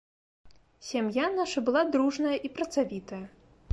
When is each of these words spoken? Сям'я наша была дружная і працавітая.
Сям'я 0.87 1.29
наша 1.35 1.63
была 1.67 1.83
дружная 1.97 2.35
і 2.49 2.51
працавітая. 2.57 3.25